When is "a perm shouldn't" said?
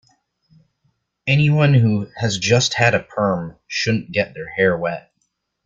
2.95-4.11